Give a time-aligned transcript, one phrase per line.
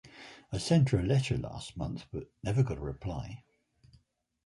[0.51, 3.43] I sent her a letter last month but never got a reply.